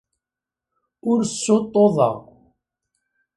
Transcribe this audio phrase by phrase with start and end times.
[1.09, 2.17] Ur ssuṭṭuḍeɣ.